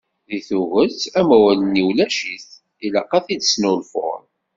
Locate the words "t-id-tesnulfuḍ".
3.25-4.21